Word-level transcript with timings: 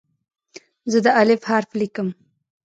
زه 0.91 0.97
د 1.05 1.07
"الف" 1.21 1.41
حرف 1.49 1.69
لیکم. 1.79 2.07